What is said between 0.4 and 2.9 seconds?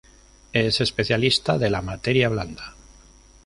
Es especialista de la materia blanda.